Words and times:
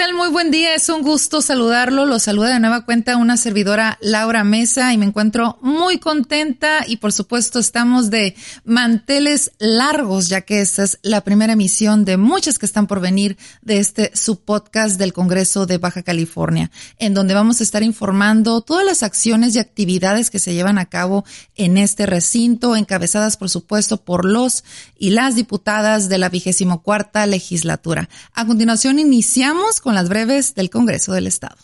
tal? 0.00 0.14
Muy 0.14 0.30
buen 0.30 0.50
día, 0.50 0.74
es 0.74 0.88
un 0.88 1.02
gusto 1.02 1.42
saludarlo. 1.42 2.06
Lo 2.06 2.18
saluda 2.18 2.54
de 2.54 2.58
nueva 2.58 2.86
cuenta 2.86 3.18
una 3.18 3.36
servidora 3.36 3.98
Laura 4.00 4.44
Mesa 4.44 4.94
y 4.94 4.96
me 4.96 5.04
encuentro 5.04 5.58
muy 5.60 5.98
contenta 5.98 6.86
y 6.86 6.96
por 6.96 7.12
supuesto 7.12 7.58
estamos 7.58 8.08
de 8.08 8.34
manteles 8.64 9.52
largos 9.58 10.30
ya 10.30 10.40
que 10.40 10.62
esta 10.62 10.84
es 10.84 10.98
la 11.02 11.20
primera 11.20 11.52
emisión 11.52 12.06
de 12.06 12.16
muchas 12.16 12.58
que 12.58 12.64
están 12.64 12.86
por 12.86 13.00
venir 13.00 13.36
de 13.60 13.78
este 13.78 14.10
subpodcast 14.14 14.98
del 14.98 15.12
Congreso 15.12 15.66
de 15.66 15.76
Baja 15.76 16.02
California, 16.02 16.70
en 16.98 17.12
donde 17.12 17.34
vamos 17.34 17.60
a 17.60 17.64
estar 17.64 17.82
informando 17.82 18.62
todas 18.62 18.86
las 18.86 19.02
acciones 19.02 19.54
y 19.54 19.58
actividades 19.58 20.30
que 20.30 20.38
se 20.38 20.54
llevan 20.54 20.78
a 20.78 20.86
cabo 20.86 21.26
en 21.56 21.76
este 21.76 22.06
recinto, 22.06 22.74
encabezadas 22.74 23.36
por 23.36 23.50
supuesto 23.50 23.98
por 23.98 24.24
los 24.24 24.64
y 24.98 25.10
las 25.10 25.34
diputadas 25.34 26.08
de 26.08 26.16
la 26.16 26.30
vigésimo 26.30 26.82
cuarta 26.82 27.26
legislatura. 27.26 28.08
A 28.32 28.46
continuación 28.46 28.98
iniciamos 28.98 29.82
con 29.82 29.89
las 29.94 30.08
breves 30.08 30.54
del 30.54 30.70
Congreso 30.70 31.12
del 31.12 31.26
Estado. 31.26 31.56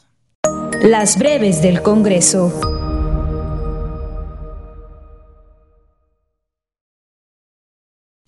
Las 0.83 1.19
breves 1.19 1.63
del 1.63 1.83
Congreso. 1.83 2.76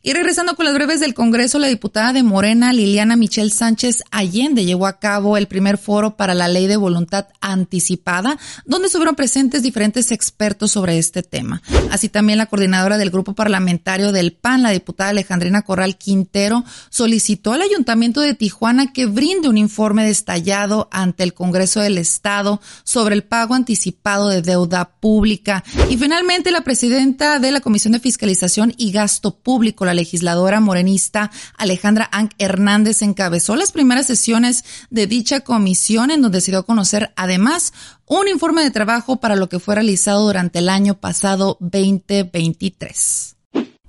Y 0.09 0.15
regresando 0.15 0.57
con 0.57 0.65
las 0.65 0.73
breves 0.73 1.01
del 1.01 1.13
Congreso, 1.13 1.59
la 1.59 1.67
diputada 1.67 2.15
de 2.15 2.23
Morena, 2.23 2.73
Liliana 2.73 3.15
Michelle 3.15 3.51
Sánchez 3.51 4.05
Allende, 4.11 4.65
llevó 4.65 4.87
a 4.87 4.99
cabo 4.99 5.37
el 5.37 5.49
primer 5.49 5.77
foro 5.77 6.17
para 6.17 6.33
la 6.33 6.49
ley 6.49 6.67
de 6.67 6.79
voluntad 6.79 7.27
anticipada, 7.43 8.39
donde 8.65 8.87
estuvieron 8.87 9.17
presentes 9.17 9.63
diferentes 9.63 10.11
expertos 10.11 10.71
sobre 10.71 10.97
este 10.97 11.23
tema. 11.23 11.61
Así 11.91 12.09
también 12.09 12.39
la 12.39 12.47
coordinadora 12.47 12.97
del 12.97 13.11
grupo 13.11 13.35
parlamentario 13.35 14.11
del 14.11 14.33
PAN, 14.33 14.63
la 14.63 14.71
diputada 14.71 15.11
Alejandrina 15.11 15.61
Corral 15.61 15.99
Quintero, 15.99 16.65
solicitó 16.89 17.53
al 17.53 17.61
Ayuntamiento 17.61 18.23
de 18.23 18.33
Tijuana 18.33 18.95
que 18.95 19.05
brinde 19.05 19.51
un 19.51 19.59
informe 19.59 20.07
detallado 20.07 20.89
ante 20.91 21.23
el 21.23 21.35
Congreso 21.35 21.81
del 21.81 21.99
Estado 21.99 22.63
sobre 22.83 23.15
el 23.15 23.25
pago 23.25 23.53
anticipado 23.53 24.31
de 24.31 24.41
deuda 24.41 24.89
pública. 24.89 25.63
Y 25.91 25.99
finalmente, 25.99 26.51
la 26.51 26.63
presidenta 26.63 27.39
de 27.41 27.53
la 27.53 27.61
Comisión 27.61 27.93
de 27.93 28.01
Fiscalización 28.01 28.73
y 28.79 28.91
Gasto 28.91 29.37
Público, 29.37 29.85
la 29.85 29.98
legisladora 29.99 30.61
morenista 30.61 31.31
Alejandra 31.57 32.09
Ank 32.11 32.33
Hernández 32.39 33.03
encabezó 33.03 33.57
las 33.57 33.73
primeras 33.73 34.07
sesiones 34.07 34.65
de 34.89 35.07
dicha 35.07 35.41
comisión 35.41 36.11
en 36.11 36.23
donde 36.23 36.41
se 36.41 36.53
dio 36.53 36.61
a 36.61 36.67
conocer 36.67 37.13
además 37.17 37.75
un 38.07 38.29
informe 38.29 38.63
de 38.63 38.71
trabajo 38.71 39.17
para 39.17 39.37
lo 39.37 39.51
que 39.51 39.59
fue 39.59 39.75
realizado 39.75 40.25
durante 40.25 40.61
el 40.61 40.71
año 40.71 40.95
pasado 40.95 41.59
2023. 41.61 43.35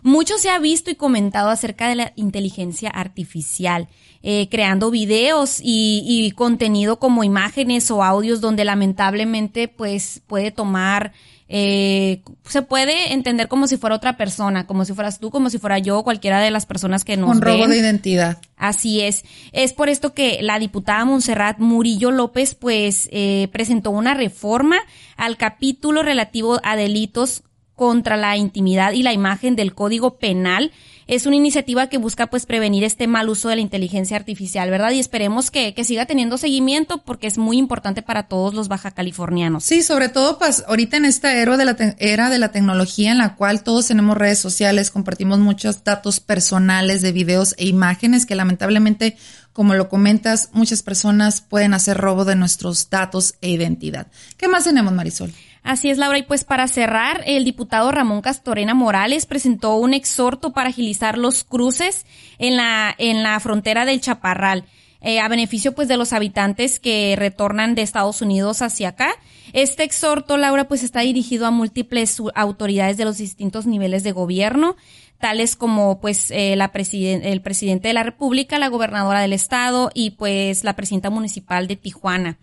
mucho 0.04 0.38
se 0.38 0.50
ha 0.50 0.60
visto 0.60 0.92
y 0.92 0.96
comentado 0.96 1.50
acerca 1.50 1.90
de 1.90 1.96
la 1.96 2.14
inteligencia 2.16 2.90
artificial, 2.90 3.88
eh, 4.24 4.48
creando 4.50 4.92
videos 4.92 5.60
y, 5.62 6.04
y, 6.06 6.32
contenido 6.32 7.00
como 7.00 7.24
imágenes 7.24 7.90
o 7.92 8.04
audios 8.04 8.42
donde 8.42 8.66
lamentablemente 8.66 9.68
pues 9.68 10.22
puede 10.28 10.52
tomar 10.52 11.14
eh, 11.50 12.24
se 12.44 12.62
puede 12.62 13.14
entender 13.14 13.48
como 13.48 13.68
si 13.68 13.78
fuera 13.78 13.96
otra 13.96 14.18
persona, 14.18 14.68
como 14.68 14.84
si 14.84 14.94
fueras 14.94 15.20
tú, 15.20 15.30
como 15.30 15.50
si 15.50 15.60
fuera 15.60 15.80
yo, 15.80 16.04
cualquiera 16.04 16.42
de 16.42 16.52
las 16.52 16.66
personas 16.66 17.06
que 17.06 17.16
nos 17.16 17.30
Con 17.30 17.42
robo 17.42 17.68
de 17.68 17.78
identidad. 17.78 18.40
Así 18.58 19.02
es. 19.02 19.24
Es 19.54 19.72
por 19.72 19.88
esto 19.88 20.14
que 20.14 20.40
la 20.42 20.60
diputada 20.60 21.06
Montserrat 21.06 21.60
Murillo 21.60 22.12
López, 22.12 22.54
pues, 22.54 23.08
eh, 23.12 23.48
presentó 23.54 23.92
una 23.92 24.14
reforma 24.14 24.78
al 25.16 25.38
capítulo 25.38 26.04
relativo 26.04 26.60
a 26.64 26.76
delitos 26.76 27.44
contra 27.78 28.18
la 28.18 28.36
intimidad 28.36 28.92
y 28.94 29.04
la 29.04 29.14
imagen 29.14 29.56
del 29.56 29.76
Código 29.76 30.18
Penal 30.18 30.72
es 31.06 31.28
una 31.28 31.36
iniciativa 31.38 31.88
que 31.88 32.00
busca 32.00 32.28
pues 32.28 32.48
prevenir 32.48 32.84
este 32.84 33.08
mal 33.08 33.30
uso 33.30 33.50
de 33.50 33.56
la 33.56 33.62
inteligencia 33.62 34.18
artificial, 34.18 34.70
¿verdad? 34.72 34.92
Y 34.92 35.00
esperemos 35.00 35.52
que, 35.52 35.76
que 35.76 35.84
siga 35.84 36.08
teniendo 36.08 36.40
seguimiento 36.40 37.04
porque 37.04 37.28
es 37.28 37.38
muy 37.38 37.58
importante 37.58 38.02
para 38.02 38.24
todos 38.24 38.56
los 38.56 38.68
baja 38.68 38.92
californianos. 38.92 39.64
Sí, 39.64 39.84
sobre 39.84 40.10
todo 40.10 40.40
pues 40.40 40.66
ahorita 40.68 40.98
en 40.98 41.06
esta 41.06 41.36
era 41.36 41.56
de 41.56 41.66
la, 41.66 41.96
era 42.00 42.32
de 42.32 42.40
la 42.40 42.52
tecnología 42.52 43.12
en 43.12 43.20
la 43.20 43.36
cual 43.36 43.64
todos 43.64 43.88
tenemos 43.88 44.18
redes 44.18 44.40
sociales, 44.40 44.90
compartimos 44.90 45.38
muchos 45.38 45.84
datos 45.84 46.20
personales 46.20 47.04
de 47.04 47.12
videos 47.12 47.54
e 47.60 47.68
imágenes 47.68 48.26
que 48.26 48.34
lamentablemente 48.34 49.18
como 49.54 49.74
lo 49.74 49.90
comentas, 49.90 50.50
muchas 50.54 50.84
personas 50.84 51.42
pueden 51.42 51.74
hacer 51.74 51.98
robo 51.98 52.26
de 52.26 52.36
nuestros 52.36 52.92
datos 52.92 53.34
e 53.42 53.50
identidad. 53.50 54.06
¿Qué 54.38 54.48
más 54.48 54.66
tenemos, 54.66 54.94
Marisol? 54.94 55.34
Así 55.68 55.90
es, 55.90 55.98
Laura. 55.98 56.18
Y 56.18 56.24
pues 56.24 56.46
para 56.46 56.66
cerrar, 56.70 57.24
el 57.26 57.44
diputado 57.44 57.92
Ramón 57.92 58.22
Castorena 58.22 58.74
Morales 58.74 59.26
presentó 59.26 59.76
un 59.76 59.94
exhorto 59.94 60.54
para 60.54 60.70
agilizar 60.70 61.18
los 61.18 61.44
cruces 61.44 62.06
en 62.40 62.56
la, 62.56 62.96
en 62.98 63.22
la 63.22 63.38
frontera 63.42 63.84
del 63.84 64.00
Chaparral. 64.00 64.64
Eh, 65.02 65.20
a 65.20 65.28
beneficio 65.28 65.76
pues 65.76 65.90
de 65.90 65.98
los 65.98 66.14
habitantes 66.14 66.80
que 66.80 67.16
retornan 67.18 67.76
de 67.76 67.82
Estados 67.82 68.22
Unidos 68.22 68.62
hacia 68.62 68.88
acá. 68.88 69.10
Este 69.52 69.84
exhorto, 69.84 70.38
Laura, 70.38 70.70
pues 70.70 70.84
está 70.84 71.02
dirigido 71.02 71.46
a 71.46 71.52
múltiples 71.52 72.18
autoridades 72.34 72.96
de 72.96 73.04
los 73.04 73.18
distintos 73.18 73.66
niveles 73.66 74.04
de 74.04 74.14
gobierno, 74.14 74.78
tales 75.20 75.58
como 75.58 76.00
pues 76.00 76.32
eh, 76.32 76.56
la 76.56 76.72
el 76.74 77.42
presidente 77.42 77.90
de 77.90 77.94
la 77.94 78.04
República, 78.04 78.58
la 78.58 78.70
gobernadora 78.70 79.20
del 79.20 79.34
estado 79.34 79.92
y 79.94 80.12
pues 80.12 80.64
la 80.64 80.78
presidenta 80.78 81.10
municipal 81.10 81.68
de 81.68 81.76
Tijuana 81.76 82.38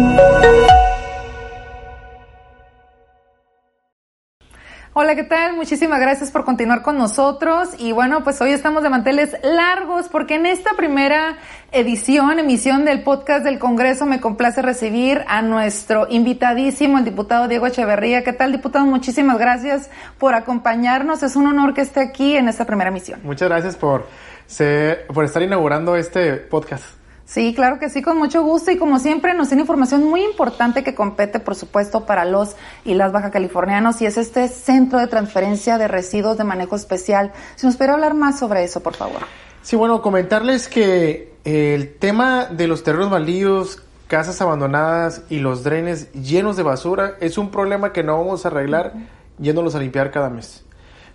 Hola, 4.97 5.13
¿qué 5.13 5.25
tal? 5.25 5.57
Muchísimas 5.57 5.99
gracias 5.99 6.31
por 6.31 6.45
continuar 6.45 6.81
con 6.81 6.97
nosotros. 6.97 7.67
Y 7.77 7.91
bueno, 7.91 8.23
pues 8.23 8.39
hoy 8.39 8.51
estamos 8.51 8.81
de 8.81 8.87
manteles 8.87 9.35
largos 9.43 10.07
porque 10.07 10.35
en 10.35 10.45
esta 10.45 10.71
primera 10.77 11.35
edición, 11.73 12.39
emisión 12.39 12.85
del 12.85 13.03
podcast 13.03 13.43
del 13.43 13.59
Congreso, 13.59 14.05
me 14.05 14.21
complace 14.21 14.61
recibir 14.61 15.25
a 15.27 15.41
nuestro 15.41 16.07
invitadísimo, 16.09 16.97
el 16.97 17.03
diputado 17.03 17.49
Diego 17.49 17.67
Echeverría. 17.67 18.23
¿Qué 18.23 18.31
tal, 18.31 18.53
diputado? 18.53 18.85
Muchísimas 18.85 19.37
gracias 19.37 19.89
por 20.17 20.33
acompañarnos. 20.33 21.23
Es 21.23 21.35
un 21.35 21.47
honor 21.47 21.73
que 21.73 21.81
esté 21.81 21.99
aquí 21.99 22.37
en 22.37 22.47
esta 22.47 22.63
primera 22.63 22.89
emisión. 22.89 23.19
Muchas 23.21 23.49
gracias 23.49 23.75
por, 23.75 24.07
ser, 24.47 25.07
por 25.07 25.25
estar 25.25 25.41
inaugurando 25.41 25.97
este 25.97 26.37
podcast. 26.37 26.85
Sí, 27.25 27.55
claro 27.55 27.79
que 27.79 27.89
sí, 27.89 28.03
con 28.03 28.19
mucho 28.19 28.43
gusto 28.43 28.71
y 28.71 28.77
como 28.77 28.99
siempre 28.99 29.33
nos 29.33 29.47
tiene 29.47 29.61
información 29.61 30.03
muy 30.03 30.23
importante 30.23 30.83
que 30.83 30.93
compete, 30.93 31.39
por 31.39 31.55
supuesto, 31.55 32.05
para 32.05 32.23
los 32.23 32.55
y 32.85 32.93
las 32.93 33.11
baja 33.11 33.31
californianos 33.31 33.99
y 34.01 34.05
es 34.05 34.17
este 34.17 34.47
centro 34.47 34.99
de 34.99 35.07
transferencia 35.07 35.79
de 35.79 35.87
residuos 35.87 36.37
de 36.37 36.43
manejo 36.43 36.75
especial. 36.75 37.33
Si 37.55 37.65
nos 37.65 37.77
pudiera 37.77 37.93
hablar 37.95 38.13
más 38.13 38.37
sobre 38.37 38.63
eso, 38.63 38.81
por 38.81 38.93
favor. 38.93 39.21
Sí, 39.63 39.75
bueno, 39.75 40.03
comentarles 40.03 40.67
que 40.67 41.33
el 41.43 41.95
tema 41.95 42.45
de 42.45 42.67
los 42.67 42.83
terrenos 42.83 43.09
baldíos, 43.09 43.81
casas 44.07 44.39
abandonadas 44.41 45.23
y 45.27 45.39
los 45.39 45.63
drenes 45.63 46.11
llenos 46.13 46.57
de 46.57 46.63
basura 46.63 47.15
es 47.21 47.39
un 47.39 47.49
problema 47.49 47.91
que 47.91 48.03
no 48.03 48.19
vamos 48.19 48.45
a 48.45 48.49
arreglar 48.49 48.93
yéndolos 49.39 49.73
a 49.73 49.79
limpiar 49.79 50.11
cada 50.11 50.29
mes. 50.29 50.63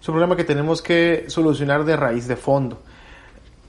Es 0.01 0.09
un 0.09 0.15
problema 0.15 0.35
que 0.35 0.45
tenemos 0.45 0.83
que 0.83 1.27
solucionar 1.29 1.85
de 1.85 1.97
raíz, 1.97 2.27
de 2.27 2.35
fondo 2.35 2.83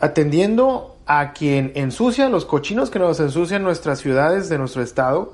atendiendo 0.02 0.98
a 1.06 1.32
quien 1.34 1.72
ensucia 1.76 2.28
los 2.30 2.46
cochinos 2.46 2.90
que 2.90 3.00
nos 3.00 3.20
ensucian 3.20 3.64
nuestras 3.64 4.00
ciudades 4.00 4.50
de 4.50 4.58
nuestro 4.58 4.82
estado 4.82 5.34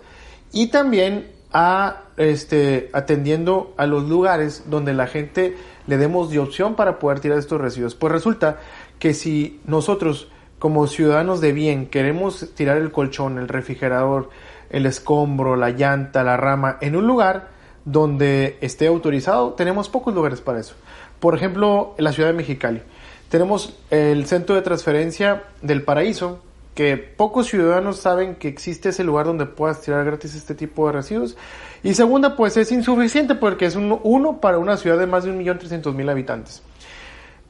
y 0.51 0.67
también 0.67 1.31
a 1.53 2.03
este 2.17 2.89
atendiendo 2.93 3.73
a 3.77 3.85
los 3.85 4.03
lugares 4.03 4.65
donde 4.67 4.93
la 4.93 5.07
gente 5.07 5.55
le 5.87 5.97
demos 5.97 6.29
de 6.29 6.39
opción 6.39 6.75
para 6.75 6.99
poder 6.99 7.21
tirar 7.21 7.37
estos 7.37 7.61
residuos. 7.61 7.95
Pues 7.95 8.11
resulta 8.11 8.59
que 8.99 9.13
si 9.13 9.61
nosotros 9.65 10.27
como 10.59 10.87
ciudadanos 10.87 11.39
de 11.39 11.53
bien 11.53 11.87
queremos 11.87 12.53
tirar 12.55 12.77
el 12.77 12.91
colchón, 12.91 13.37
el 13.37 13.47
refrigerador, 13.47 14.29
el 14.69 14.85
escombro, 14.85 15.55
la 15.55 15.69
llanta, 15.69 16.23
la 16.23 16.35
rama 16.35 16.77
en 16.81 16.95
un 16.95 17.07
lugar 17.07 17.49
donde 17.85 18.57
esté 18.59 18.87
autorizado, 18.87 19.53
tenemos 19.53 19.87
pocos 19.87 20.13
lugares 20.13 20.41
para 20.41 20.59
eso. 20.59 20.75
Por 21.19 21.35
ejemplo, 21.35 21.95
en 21.97 22.03
la 22.03 22.11
ciudad 22.11 22.29
de 22.29 22.35
Mexicali. 22.35 22.81
Tenemos 23.29 23.73
el 23.89 24.25
centro 24.25 24.55
de 24.55 24.61
transferencia 24.61 25.43
del 25.61 25.83
paraíso, 25.83 26.39
que 26.75 26.95
pocos 26.95 27.47
ciudadanos 27.47 27.97
saben 27.97 28.35
que 28.35 28.47
existe 28.47 28.89
ese 28.89 29.03
lugar 29.03 29.25
donde 29.25 29.47
puedas 29.47 29.81
tirar 29.81 30.05
gratis 30.05 30.35
este 30.35 30.53
tipo 30.53 30.85
de 30.87 30.93
residuos. 30.93 31.35
Y 31.83 31.95
segunda, 31.95 32.35
pues 32.35 32.55
es 32.55 32.71
insuficiente 32.71 33.35
porque 33.35 33.65
es 33.65 33.75
uno 33.75 34.39
para 34.39 34.59
una 34.59 34.77
ciudad 34.77 34.97
de 34.97 35.07
más 35.07 35.23
de 35.23 35.33
1.300.000 35.33 36.09
habitantes. 36.09 36.61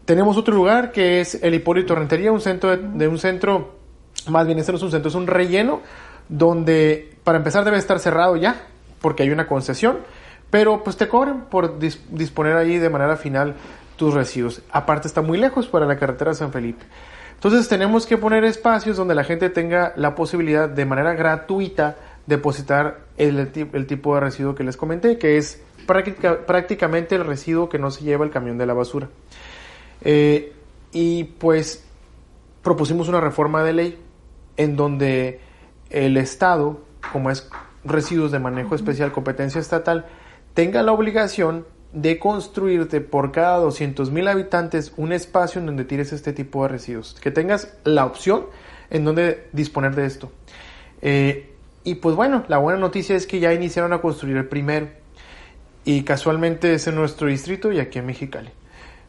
Tenemos 0.05 0.37
otro 0.37 0.55
lugar 0.55 0.93
que 0.93 1.19
es 1.19 1.43
el 1.43 1.53
Hipólito 1.53 1.93
Rentería, 1.93 2.31
un 2.31 2.39
centro 2.39 2.77
de, 2.77 3.07
un 3.09 3.19
centro, 3.19 3.75
más 4.29 4.45
bien 4.45 4.57
este 4.57 4.71
no 4.71 4.77
es 4.77 4.83
un 4.83 4.91
centro, 4.91 5.09
es 5.09 5.15
un 5.15 5.27
relleno 5.27 5.81
donde 6.29 7.17
para 7.25 7.39
empezar 7.39 7.65
debe 7.65 7.77
estar 7.77 7.99
cerrado 7.99 8.37
ya 8.37 8.61
porque 9.01 9.23
hay 9.23 9.29
una 9.31 9.47
concesión, 9.47 9.97
pero 10.49 10.81
pues 10.81 10.95
te 10.95 11.09
cobran 11.09 11.47
por 11.49 11.77
disponer 11.77 12.55
ahí 12.55 12.77
de 12.77 12.89
manera 12.89 13.17
final 13.17 13.55
tus 13.97 14.13
residuos. 14.13 14.61
Aparte 14.71 15.07
está 15.07 15.21
muy 15.21 15.37
lejos 15.37 15.67
para 15.67 15.85
la 15.85 15.97
carretera 15.97 16.33
San 16.33 16.51
Felipe. 16.51 16.85
Entonces 17.33 17.67
tenemos 17.67 18.07
que 18.07 18.17
poner 18.17 18.43
espacios 18.45 18.97
donde 18.97 19.13
la 19.13 19.23
gente 19.23 19.49
tenga 19.49 19.93
la 19.95 20.15
posibilidad 20.15 20.69
de 20.69 20.85
manera 20.85 21.13
gratuita 21.13 21.97
depositar 22.25 23.01
el, 23.17 23.51
tipo 23.51 24.15
de 24.15 24.21
residuo 24.21 24.55
que 24.55 24.63
les 24.63 24.75
comenté, 24.75 25.17
que 25.17 25.37
es 25.37 25.61
prácticamente 25.85 27.15
el 27.15 27.25
residuo 27.25 27.69
que 27.69 27.79
no 27.79 27.91
se 27.91 28.03
lleva 28.03 28.25
el 28.25 28.31
camión 28.31 28.57
de 28.57 28.65
la 28.65 28.73
basura. 28.73 29.09
Eh, 30.01 30.53
y 30.91 31.25
pues 31.25 31.85
propusimos 32.63 33.07
una 33.07 33.21
reforma 33.21 33.63
de 33.63 33.73
ley 33.73 33.99
en 34.57 34.75
donde 34.75 35.39
el 35.89 36.17
Estado, 36.17 36.81
como 37.13 37.29
es 37.29 37.49
residuos 37.85 38.31
de 38.31 38.39
manejo 38.39 38.75
especial, 38.75 39.11
competencia 39.11 39.61
estatal, 39.61 40.05
tenga 40.53 40.81
la 40.81 40.91
obligación 40.91 41.65
de 41.97 42.19
construirte 42.19 43.01
por 43.01 43.31
cada 43.31 43.57
200 43.57 44.11
mil 44.11 44.27
habitantes 44.27 44.93
un 44.97 45.11
espacio 45.11 45.59
en 45.59 45.65
donde 45.65 45.83
tires 45.83 46.13
este 46.13 46.31
tipo 46.31 46.61
de 46.61 46.69
residuos. 46.69 47.15
Que 47.19 47.31
tengas 47.31 47.75
la 47.85 48.05
opción 48.05 48.45
en 48.91 49.03
donde 49.03 49.47
disponer 49.51 49.95
de 49.95 50.05
esto. 50.05 50.31
Eh, 51.01 51.55
y 51.83 51.95
pues 51.95 52.15
bueno, 52.15 52.43
la 52.49 52.59
buena 52.59 52.79
noticia 52.79 53.15
es 53.15 53.25
que 53.25 53.39
ya 53.39 53.51
iniciaron 53.51 53.93
a 53.93 54.01
construir 54.01 54.37
el 54.37 54.45
primero. 54.45 54.89
Y 55.85 56.03
casualmente 56.03 56.73
es 56.73 56.85
en 56.85 56.95
nuestro 56.95 57.27
distrito 57.29 57.71
y 57.71 57.79
aquí 57.79 57.97
en 57.97 58.05
Mexicali. 58.05 58.51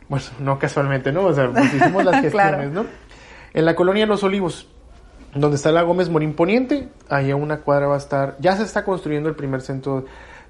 Bueno, 0.09 0.25
no 0.39 0.59
casualmente, 0.59 1.13
¿no? 1.13 1.27
O 1.27 1.35
sea, 1.35 1.51
pues 1.51 1.75
hicimos 1.75 2.05
las 2.05 2.21
gestiones, 2.23 2.71
¿no? 2.71 2.87
En 3.53 3.67
la 3.67 3.75
colonia 3.75 4.07
Los 4.07 4.23
Olivos, 4.23 4.67
donde 5.35 5.57
está 5.57 5.73
la 5.73 5.83
Gómez 5.83 6.09
Morín 6.09 6.33
Poniente, 6.33 6.89
ahí 7.11 7.31
a 7.31 7.37
una 7.37 7.59
cuadra 7.59 7.87
va 7.87 7.97
a 7.97 7.99
estar, 7.99 8.37
ya 8.41 8.57
se 8.57 8.63
está 8.63 8.85
construyendo 8.85 9.29
el 9.29 9.35
primer 9.35 9.61
centro 9.61 10.07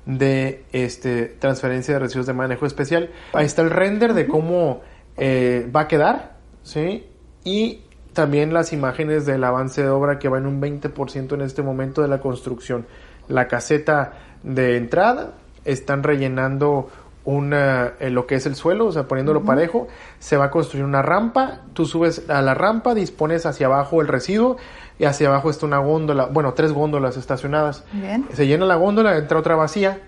de 0.09 0.65
este, 0.73 1.27
transferencia 1.27 1.95
de 1.95 2.01
residuos 2.01 2.27
de 2.27 2.33
manejo 2.33 2.65
especial. 2.65 3.11
Ahí 3.35 3.45
está 3.45 3.61
el 3.61 3.71
render 3.71 4.15
de 4.15 4.27
cómo 4.27 4.81
eh, 5.19 5.71
va 5.75 5.83
a 5.83 5.89
quedar, 5.89 6.37
¿sí? 6.63 7.07
Y 7.45 7.83
también 8.15 8.55
las 8.55 8.73
imágenes 8.73 9.27
del 9.27 9.45
avance 9.45 9.83
de 9.83 9.91
obra 9.91 10.19
que 10.19 10.31
va 10.31 10.39
en 10.39 10.47
un 10.47 10.63
20% 10.63 11.35
en 11.35 11.43
este 11.43 11.63
momento 11.63 12.01
de 12.01 12.09
la 12.09 12.21
construcción. 12.21 12.87
La 13.29 13.49
caseta 13.49 14.15
de 14.43 14.79
entrada, 14.79 15.35
están 15.67 16.03
rellenando 16.03 16.89
una, 17.27 17.93
eh, 18.01 18.09
lo 18.09 18.27
que 18.27 18.37
es 18.37 18.47
el 18.47 18.55
suelo, 18.55 18.87
o 18.87 18.93
sea, 18.93 19.07
poniéndolo 19.07 19.45
parejo, 19.45 19.89
se 20.19 20.39
va 20.39 20.47
a 20.47 20.51
construir 20.51 20.87
una 20.87 21.03
rampa, 21.03 21.61
tú 21.75 21.85
subes 21.85 22.31
a 22.31 22.41
la 22.41 22.55
rampa, 22.55 22.95
dispones 22.95 23.45
hacia 23.45 23.67
abajo 23.67 24.01
el 24.01 24.09
residuo 24.09 24.57
y 24.99 25.05
hacia 25.05 25.29
abajo 25.29 25.51
está 25.51 25.67
una 25.67 25.79
góndola, 25.79 26.27
bueno, 26.27 26.55
tres 26.55 26.73
góndolas 26.73 27.17
estacionadas. 27.17 27.85
Se 28.33 28.47
llena 28.47 28.67
la 28.67 28.75
góndola, 28.75 29.17
entra 29.17 29.39
otra 29.39 29.55
vacía, 29.55 30.01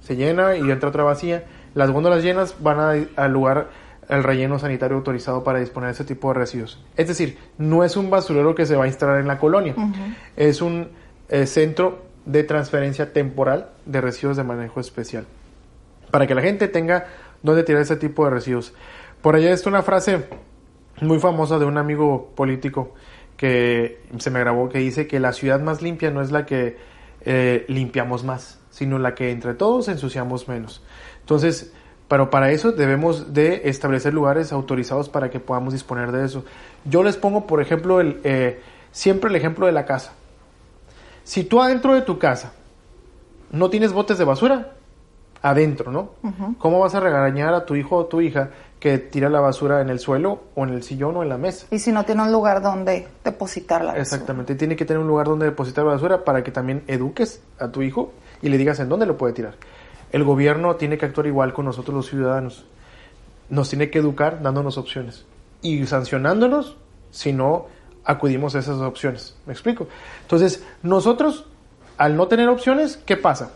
se 0.00 0.16
llena 0.16 0.56
y 0.56 0.70
entra 0.70 0.90
otra 0.90 1.02
vacía. 1.02 1.44
Las 1.74 1.90
góndolas 1.90 2.22
llenas 2.22 2.56
van 2.60 3.08
al 3.16 3.32
lugar, 3.32 3.70
al 4.08 4.22
relleno 4.22 4.58
sanitario 4.58 4.96
autorizado 4.96 5.42
para 5.42 5.60
disponer 5.60 5.88
de 5.88 5.94
ese 5.94 6.04
tipo 6.04 6.28
de 6.28 6.34
residuos. 6.34 6.84
Es 6.96 7.08
decir, 7.08 7.38
no 7.56 7.84
es 7.84 7.96
un 7.96 8.10
basurero 8.10 8.54
que 8.54 8.66
se 8.66 8.76
va 8.76 8.84
a 8.84 8.86
instalar 8.86 9.18
en 9.18 9.26
la 9.26 9.38
colonia, 9.38 9.74
es 10.36 10.60
un 10.60 10.90
eh, 11.30 11.46
centro 11.46 12.04
de 12.26 12.44
transferencia 12.44 13.12
temporal 13.12 13.70
de 13.86 14.00
residuos 14.00 14.36
de 14.36 14.44
manejo 14.44 14.78
especial. 14.78 15.24
Para 16.10 16.26
que 16.26 16.34
la 16.34 16.42
gente 16.42 16.68
tenga 16.68 17.06
donde 17.42 17.62
tirar 17.62 17.82
ese 17.82 17.96
tipo 17.96 18.24
de 18.24 18.30
residuos. 18.30 18.74
Por 19.22 19.36
allá 19.36 19.52
está 19.52 19.70
una 19.70 19.82
frase 19.82 20.26
muy 21.00 21.18
famosa 21.18 21.58
de 21.58 21.64
un 21.64 21.76
amigo 21.76 22.32
político 22.34 22.94
que 23.44 24.00
se 24.20 24.30
me 24.30 24.40
grabó 24.40 24.70
que 24.70 24.78
dice 24.78 25.06
que 25.06 25.20
la 25.20 25.34
ciudad 25.34 25.60
más 25.60 25.82
limpia 25.82 26.10
no 26.10 26.22
es 26.22 26.32
la 26.32 26.46
que 26.46 26.78
eh, 27.26 27.66
limpiamos 27.68 28.24
más, 28.24 28.58
sino 28.70 28.98
la 28.98 29.14
que 29.14 29.30
entre 29.32 29.52
todos 29.52 29.88
ensuciamos 29.88 30.48
menos. 30.48 30.82
Entonces, 31.20 31.70
pero 32.08 32.30
para 32.30 32.52
eso 32.52 32.72
debemos 32.72 33.34
de 33.34 33.68
establecer 33.68 34.14
lugares 34.14 34.50
autorizados 34.50 35.10
para 35.10 35.28
que 35.28 35.40
podamos 35.40 35.74
disponer 35.74 36.10
de 36.10 36.24
eso. 36.24 36.46
Yo 36.86 37.02
les 37.02 37.18
pongo, 37.18 37.46
por 37.46 37.60
ejemplo, 37.60 38.00
el, 38.00 38.18
eh, 38.24 38.62
siempre 38.92 39.28
el 39.28 39.36
ejemplo 39.36 39.66
de 39.66 39.72
la 39.72 39.84
casa. 39.84 40.14
Si 41.22 41.44
tú 41.44 41.60
adentro 41.60 41.92
de 41.94 42.00
tu 42.00 42.18
casa 42.18 42.54
no 43.52 43.68
tienes 43.68 43.92
botes 43.92 44.16
de 44.16 44.24
basura, 44.24 44.72
adentro, 45.42 45.92
¿no? 45.92 46.12
¿Cómo 46.56 46.80
vas 46.80 46.94
a 46.94 47.00
regañar 47.00 47.52
a 47.52 47.66
tu 47.66 47.76
hijo 47.76 47.96
o 47.96 48.06
tu 48.06 48.22
hija 48.22 48.52
que 48.84 48.98
tira 48.98 49.30
la 49.30 49.40
basura 49.40 49.80
en 49.80 49.88
el 49.88 49.98
suelo 49.98 50.42
o 50.54 50.64
en 50.64 50.74
el 50.74 50.82
sillón 50.82 51.16
o 51.16 51.22
en 51.22 51.30
la 51.30 51.38
mesa. 51.38 51.66
Y 51.70 51.78
si 51.78 51.90
no 51.90 52.04
tiene 52.04 52.20
un 52.20 52.30
lugar 52.30 52.60
donde 52.60 53.08
depositar 53.24 53.80
la 53.80 53.92
basura. 53.92 54.02
Exactamente, 54.02 54.56
tiene 54.56 54.76
que 54.76 54.84
tener 54.84 55.00
un 55.00 55.08
lugar 55.08 55.26
donde 55.26 55.46
depositar 55.46 55.86
la 55.86 55.92
basura 55.92 56.22
para 56.22 56.44
que 56.44 56.50
también 56.50 56.84
eduques 56.86 57.40
a 57.58 57.68
tu 57.68 57.80
hijo 57.80 58.12
y 58.42 58.50
le 58.50 58.58
digas 58.58 58.80
en 58.80 58.90
dónde 58.90 59.06
lo 59.06 59.16
puede 59.16 59.32
tirar. 59.32 59.54
el 60.12 60.22
gobierno 60.22 60.76
tiene 60.76 60.98
que 60.98 61.06
actuar 61.06 61.26
igual 61.26 61.54
con 61.54 61.64
nosotros 61.64 61.94
los 61.94 62.10
ciudadanos. 62.10 62.66
Nos 63.48 63.70
tiene 63.70 63.88
que 63.88 64.00
educar 64.00 64.42
dándonos 64.42 64.76
opciones 64.76 65.24
y 65.62 65.86
sancionándonos 65.86 66.76
si 67.10 67.32
no 67.32 67.68
acudimos 68.04 68.54
a 68.54 68.58
esas 68.58 68.82
opciones. 68.82 69.34
¿Me 69.46 69.54
explico? 69.54 69.88
Entonces, 70.20 70.62
nosotros, 70.82 71.46
al 71.96 72.18
no 72.18 72.28
tener 72.28 72.50
opciones, 72.50 72.98
¿qué 72.98 73.16
pasa? 73.16 73.52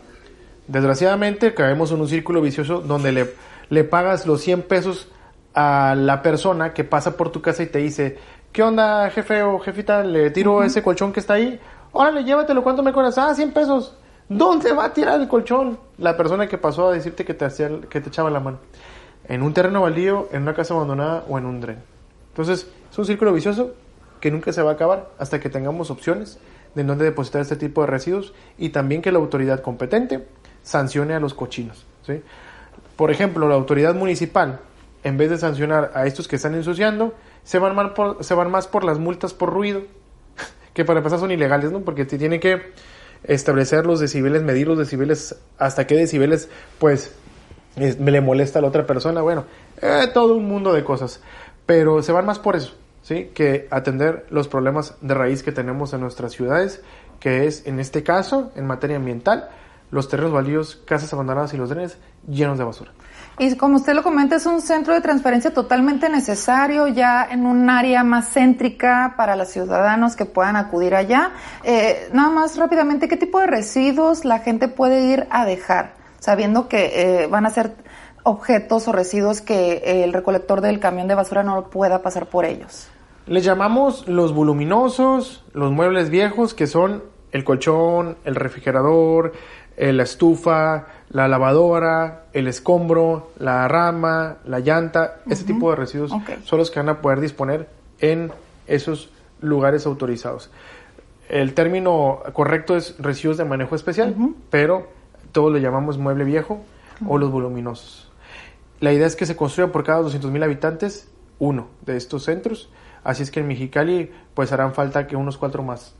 Desgraciadamente 0.67 1.53
caemos 1.53 1.91
en 1.91 2.01
un 2.01 2.07
círculo 2.07 2.41
vicioso 2.41 2.81
donde 2.81 3.11
le, 3.11 3.29
le 3.69 3.83
pagas 3.83 4.25
los 4.25 4.41
100 4.41 4.63
pesos 4.63 5.07
a 5.53 5.95
la 5.95 6.21
persona 6.21 6.73
que 6.73 6.83
pasa 6.83 7.17
por 7.17 7.31
tu 7.31 7.41
casa 7.41 7.63
y 7.63 7.67
te 7.67 7.79
dice, 7.79 8.17
¿qué 8.51 8.63
onda, 8.63 9.09
jefe 9.09 9.43
o 9.43 9.59
jefita? 9.59 10.03
Le 10.03 10.31
tiro 10.31 10.63
ese 10.63 10.83
colchón 10.83 11.11
que 11.11 11.19
está 11.19 11.35
ahí. 11.35 11.59
Órale, 11.91 12.23
llévatelo, 12.23 12.63
¿cuánto 12.63 12.83
me 12.83 12.93
cobras? 12.93 13.17
Ah, 13.17 13.33
100 13.33 13.51
pesos. 13.51 13.95
¿Dónde 14.27 14.73
va 14.73 14.85
a 14.85 14.93
tirar 14.93 15.19
el 15.19 15.27
colchón? 15.27 15.79
La 15.97 16.15
persona 16.15 16.47
que 16.47 16.57
pasó 16.57 16.89
a 16.89 16.93
decirte 16.93 17.25
que 17.25 17.33
te, 17.33 17.45
hacía, 17.45 17.69
que 17.89 17.99
te 17.99 18.09
echaba 18.09 18.29
la 18.29 18.39
mano. 18.39 18.59
En 19.27 19.41
un 19.41 19.53
terreno 19.53 19.81
baldío, 19.81 20.29
en 20.31 20.43
una 20.43 20.53
casa 20.53 20.75
abandonada 20.75 21.23
o 21.27 21.37
en 21.37 21.45
un 21.45 21.61
dren. 21.61 21.79
Entonces, 22.29 22.71
es 22.91 22.97
un 22.97 23.05
círculo 23.05 23.33
vicioso 23.33 23.71
que 24.19 24.29
nunca 24.29 24.53
se 24.53 24.61
va 24.61 24.71
a 24.71 24.73
acabar 24.73 25.09
hasta 25.17 25.39
que 25.39 25.49
tengamos 25.49 25.89
opciones 25.89 26.39
de 26.75 26.83
dónde 26.83 27.05
depositar 27.05 27.41
este 27.41 27.55
tipo 27.55 27.81
de 27.81 27.87
residuos 27.87 28.33
y 28.57 28.69
también 28.69 29.01
que 29.01 29.11
la 29.11 29.19
autoridad 29.19 29.61
competente 29.61 30.27
sancione 30.61 31.15
a 31.15 31.19
los 31.19 31.33
cochinos. 31.33 31.85
¿sí? 32.05 32.21
Por 32.95 33.11
ejemplo, 33.11 33.47
la 33.47 33.55
autoridad 33.55 33.95
municipal, 33.95 34.59
en 35.03 35.17
vez 35.17 35.29
de 35.29 35.37
sancionar 35.37 35.91
a 35.93 36.05
estos 36.05 36.27
que 36.27 36.35
están 36.35 36.55
ensuciando, 36.55 37.13
se 37.43 37.59
van, 37.59 38.51
más 38.51 38.67
por 38.67 38.83
las 38.83 38.99
multas 38.99 39.33
por 39.33 39.51
ruido, 39.51 39.83
que 40.73 40.85
para 40.85 40.99
empezar 40.99 41.19
son 41.19 41.31
ilegales, 41.31 41.71
¿no? 41.71 41.81
Porque 41.81 42.05
te 42.05 42.17
tiene 42.17 42.39
que 42.39 42.73
establecer 43.23 43.85
los 43.85 43.99
decibeles, 43.99 44.43
medir 44.43 44.67
los 44.67 44.77
decibeles, 44.77 45.35
hasta 45.57 45.87
qué 45.87 45.95
decibeles, 45.95 46.49
pues, 46.77 47.15
me 47.75 48.11
le 48.11 48.21
molesta 48.21 48.59
a 48.59 48.61
la 48.61 48.67
otra 48.67 48.85
persona. 48.85 49.21
Bueno, 49.21 49.45
eh, 49.81 50.07
todo 50.13 50.35
un 50.35 50.47
mundo 50.47 50.73
de 50.73 50.83
cosas. 50.83 51.21
Pero 51.65 52.01
se 52.01 52.11
van 52.11 52.25
más 52.25 52.39
por 52.39 52.55
eso, 52.55 52.73
¿sí? 53.03 53.31
Que 53.33 53.67
atender 53.69 54.25
los 54.29 54.47
problemas 54.47 54.95
de 55.01 55.13
raíz 55.13 55.43
que 55.43 55.51
tenemos 55.51 55.93
en 55.93 56.01
nuestras 56.01 56.33
ciudades, 56.33 56.81
que 57.19 57.45
es, 57.45 57.65
en 57.67 57.79
este 57.79 58.03
caso, 58.03 58.51
en 58.55 58.65
materia 58.65 58.97
ambiental, 58.97 59.49
los 59.91 60.07
terrenos 60.07 60.31
baldíos, 60.31 60.81
casas 60.85 61.11
abandonadas 61.13 61.53
y 61.53 61.57
los 61.57 61.69
drenes 61.69 61.97
llenos 62.27 62.57
de 62.57 62.63
basura. 62.63 62.91
Y 63.37 63.55
como 63.55 63.77
usted 63.77 63.93
lo 63.93 64.03
comenta, 64.03 64.35
es 64.35 64.45
un 64.45 64.61
centro 64.61 64.93
de 64.93 64.99
transferencia 64.99 65.53
totalmente 65.53 66.09
necesario 66.09 66.87
ya 66.87 67.25
en 67.29 67.45
un 67.45 67.69
área 67.69 68.03
más 68.03 68.33
céntrica 68.33 69.13
para 69.15 69.37
los 69.37 69.47
ciudadanos 69.47 70.17
que 70.17 70.25
puedan 70.25 70.57
acudir 70.57 70.93
allá. 70.93 71.31
Eh, 71.63 72.09
nada 72.11 72.29
más 72.29 72.57
rápidamente, 72.57 73.07
¿qué 73.07 73.15
tipo 73.15 73.39
de 73.39 73.47
residuos 73.47 74.25
la 74.25 74.39
gente 74.39 74.67
puede 74.67 75.05
ir 75.05 75.25
a 75.29 75.45
dejar? 75.45 75.93
Sabiendo 76.19 76.67
que 76.67 77.23
eh, 77.23 77.27
van 77.27 77.45
a 77.45 77.49
ser 77.49 77.75
objetos 78.23 78.89
o 78.89 78.91
residuos 78.91 79.39
que 79.39 80.03
el 80.03 80.11
recolector 80.11 80.59
del 80.59 80.81
camión 80.81 81.07
de 81.07 81.15
basura 81.15 81.41
no 81.41 81.69
pueda 81.69 82.01
pasar 82.01 82.25
por 82.25 82.43
ellos. 82.43 82.89
Les 83.25 83.45
llamamos 83.45 84.05
los 84.07 84.33
voluminosos, 84.33 85.45
los 85.53 85.71
muebles 85.71 86.09
viejos, 86.09 86.53
que 86.53 86.67
son 86.67 87.03
el 87.31 87.43
colchón, 87.43 88.17
el 88.25 88.35
refrigerador, 88.35 89.33
eh, 89.79 89.93
la 89.93 90.03
estufa, 90.03 90.87
la 91.09 91.29
lavadora, 91.29 92.25
el 92.33 92.49
escombro, 92.49 93.31
la 93.39 93.65
rama, 93.69 94.39
la 94.43 94.59
llanta, 94.59 95.21
ese 95.29 95.45
tipo 95.45 95.69
de 95.69 95.77
residuos 95.77 96.11
son 96.43 96.59
los 96.59 96.69
que 96.69 96.81
van 96.81 96.89
a 96.89 97.01
poder 97.01 97.21
disponer 97.21 97.69
en 98.01 98.29
esos 98.67 99.09
lugares 99.39 99.85
autorizados. 99.85 100.51
El 101.29 101.53
término 101.53 102.19
correcto 102.33 102.75
es 102.75 102.97
residuos 102.99 103.37
de 103.37 103.45
manejo 103.45 103.73
especial, 103.73 104.17
pero 104.49 104.89
todos 105.31 105.53
le 105.53 105.61
llamamos 105.61 105.97
mueble 105.97 106.25
viejo 106.25 106.61
o 107.07 107.17
los 107.17 107.31
voluminosos. 107.31 108.11
La 108.81 108.91
idea 108.91 109.07
es 109.07 109.15
que 109.15 109.25
se 109.25 109.37
construya 109.37 109.71
por 109.71 109.85
cada 109.85 110.01
200 110.01 110.29
mil 110.29 110.43
habitantes 110.43 111.07
uno 111.39 111.69
de 111.85 111.95
estos 111.95 112.23
centros, 112.25 112.69
así 113.05 113.23
es 113.23 113.31
que 113.31 113.39
en 113.39 113.47
Mexicali 113.47 114.11
pues 114.33 114.51
harán 114.51 114.73
falta 114.73 115.07
que 115.07 115.15
unos 115.15 115.37
cuatro 115.37 115.63
más. 115.63 115.95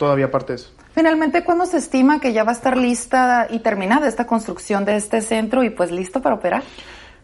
Todavía 0.00 0.24
aparte 0.24 0.54
de 0.54 0.56
eso. 0.56 0.70
Finalmente, 0.94 1.44
¿cuándo 1.44 1.66
se 1.66 1.76
estima 1.76 2.20
que 2.20 2.32
ya 2.32 2.42
va 2.42 2.52
a 2.52 2.54
estar 2.54 2.74
lista 2.76 3.46
y 3.50 3.58
terminada 3.58 4.08
esta 4.08 4.26
construcción 4.26 4.86
de 4.86 4.96
este 4.96 5.20
centro 5.20 5.62
y 5.62 5.68
pues 5.68 5.92
listo 5.92 6.22
para 6.22 6.36
operar? 6.36 6.62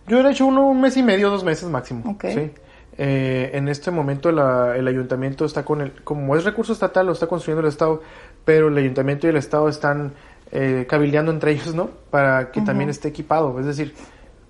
Yo 0.06 0.20
he 0.20 0.30
hecho 0.30 0.44
uno, 0.44 0.68
un 0.68 0.82
mes 0.82 0.94
y 0.98 1.02
medio, 1.02 1.30
dos 1.30 1.42
meses 1.42 1.68
máximo. 1.70 2.16
¿sí? 2.20 2.52
Eh, 2.98 3.50
en 3.54 3.68
este 3.68 3.90
momento 3.90 4.28
el 4.28 4.86
ayuntamiento 4.86 5.46
está 5.46 5.64
con 5.64 5.80
el, 5.80 6.04
como 6.04 6.36
es 6.36 6.44
recurso 6.44 6.74
estatal, 6.74 7.06
lo 7.06 7.12
está 7.12 7.26
construyendo 7.26 7.62
el 7.62 7.68
Estado, 7.68 8.02
pero 8.44 8.68
el 8.68 8.76
ayuntamiento 8.76 9.26
y 9.26 9.30
el 9.30 9.36
Estado 9.36 9.70
están 9.70 10.12
eh, 10.52 10.84
cabildeando 10.86 11.32
entre 11.32 11.52
ellos, 11.52 11.74
¿no? 11.74 11.88
Para 12.10 12.52
que 12.52 12.60
también 12.60 12.90
esté 12.90 13.08
equipado, 13.08 13.58
es 13.58 13.64
decir, 13.64 13.94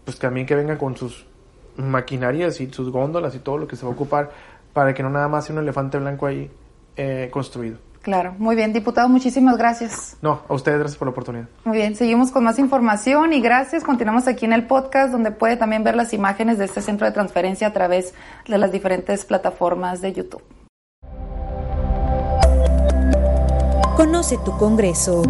pues 0.05 0.19
también 0.19 0.47
que 0.47 0.57
venga 0.57 0.77
con 0.77 0.97
sus 0.97 1.27
maquinarias 1.77 2.61
y 2.61 2.73
sus 2.73 2.91
góndolas 2.91 3.37
y 3.37 3.39
todo 3.39 3.57
lo 3.57 3.69
que 3.69 3.77
se 3.77 3.85
va 3.87 3.93
a 3.93 3.95
ocupar 3.95 4.31
para 4.73 4.95
que 4.95 5.03
no 5.05 5.11
nada 5.11 5.29
más 5.29 5.47
sea 5.47 5.55
un 5.55 5.63
elefante 5.63 5.97
blanco 5.99 6.27
ahí 6.27 6.51
eh, 6.97 7.29
construido. 7.31 7.79
Claro, 8.07 8.37
muy 8.39 8.55
bien, 8.55 8.73
diputado, 8.73 9.09
muchísimas 9.09 9.57
gracias. 9.57 10.17
No, 10.23 10.43
a 10.49 10.55
ustedes 10.55 10.79
gracias 10.79 10.97
por 10.97 11.09
la 11.09 11.11
oportunidad. 11.11 11.49
Muy 11.65 11.77
bien, 11.77 11.97
seguimos 11.97 12.31
con 12.31 12.45
más 12.45 12.57
información 12.61 13.33
y 13.33 13.41
gracias. 13.41 13.83
Continuamos 13.83 14.29
aquí 14.29 14.45
en 14.45 14.53
el 14.53 14.65
podcast 14.65 15.11
donde 15.11 15.33
puede 15.33 15.57
también 15.57 15.83
ver 15.83 15.97
las 15.97 16.13
imágenes 16.13 16.57
de 16.57 16.67
este 16.67 16.83
centro 16.83 17.05
de 17.05 17.13
transferencia 17.13 17.67
a 17.67 17.73
través 17.73 18.15
de 18.47 18.59
las 18.59 18.71
diferentes 18.71 19.25
plataformas 19.25 20.03
de 20.03 20.13
YouTube. 20.13 20.45
Conoce 23.97 24.39
tu 24.45 24.57
Congreso. 24.57 25.25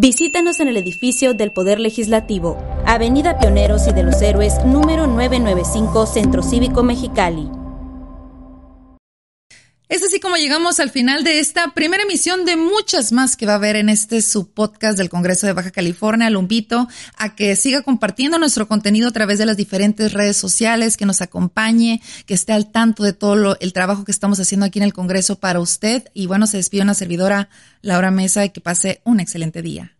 Visítanos 0.00 0.60
en 0.60 0.68
el 0.68 0.78
edificio 0.78 1.34
del 1.34 1.52
Poder 1.52 1.78
Legislativo, 1.78 2.56
Avenida 2.86 3.38
Pioneros 3.38 3.86
y 3.86 3.92
de 3.92 4.02
los 4.02 4.22
Héroes, 4.22 4.64
número 4.64 5.06
995, 5.06 6.06
Centro 6.06 6.42
Cívico 6.42 6.82
Mexicali. 6.82 7.59
Es 9.90 10.04
así 10.04 10.20
como 10.20 10.36
llegamos 10.36 10.78
al 10.78 10.90
final 10.90 11.24
de 11.24 11.40
esta 11.40 11.74
primera 11.74 12.04
emisión 12.04 12.44
de 12.44 12.54
muchas 12.54 13.10
más 13.10 13.36
que 13.36 13.44
va 13.44 13.54
a 13.54 13.56
haber 13.56 13.74
en 13.74 13.88
este 13.88 14.22
subpodcast 14.22 14.96
del 14.96 15.08
Congreso 15.08 15.48
de 15.48 15.52
Baja 15.52 15.72
California. 15.72 16.30
Lo 16.30 16.38
invito 16.38 16.86
a 17.16 17.34
que 17.34 17.56
siga 17.56 17.82
compartiendo 17.82 18.38
nuestro 18.38 18.68
contenido 18.68 19.08
a 19.08 19.10
través 19.10 19.40
de 19.40 19.46
las 19.46 19.56
diferentes 19.56 20.12
redes 20.12 20.36
sociales, 20.36 20.96
que 20.96 21.06
nos 21.06 21.22
acompañe, 21.22 22.00
que 22.24 22.34
esté 22.34 22.52
al 22.52 22.70
tanto 22.70 23.02
de 23.02 23.14
todo 23.14 23.56
el 23.58 23.72
trabajo 23.72 24.04
que 24.04 24.12
estamos 24.12 24.38
haciendo 24.38 24.64
aquí 24.64 24.78
en 24.78 24.84
el 24.84 24.92
Congreso 24.92 25.40
para 25.40 25.58
usted. 25.58 26.04
Y 26.14 26.28
bueno, 26.28 26.46
se 26.46 26.58
despide 26.58 26.82
una 26.82 26.94
servidora, 26.94 27.48
Laura 27.82 28.12
Mesa, 28.12 28.44
y 28.44 28.50
que 28.50 28.60
pase 28.60 29.00
un 29.02 29.18
excelente 29.18 29.60
día. 29.60 29.96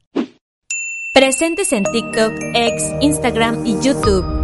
Presentes 1.13 1.73
en 1.73 1.83
TikTok, 1.83 2.33
X, 2.55 2.85
Instagram 3.01 3.67
y 3.67 3.75
YouTube 3.83 4.40